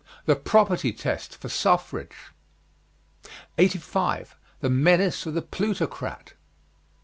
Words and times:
THE 0.25 0.35
PROPERTY 0.35 0.93
TEST 0.93 1.37
FOR 1.37 1.47
SUFFRAGE. 1.47 2.15
85. 3.59 4.35
THE 4.61 4.69
MENACE 4.71 5.27
OF 5.27 5.35
THE 5.35 5.43
PLUTOCRAT. 5.43 6.33